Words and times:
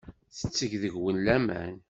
Yetteg 0.37 0.71
deg-wen 0.81 1.17
laman. 1.25 1.75